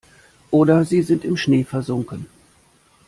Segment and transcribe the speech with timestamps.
[0.49, 2.25] Oder sie sind im Schnee versunken.